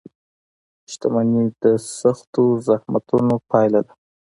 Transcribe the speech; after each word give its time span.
•شتمني 0.91 1.45
د 1.61 1.63
سختو 1.99 2.43
زحمتونو 2.67 3.35
پایله 3.49 3.81
ده. 3.87 3.93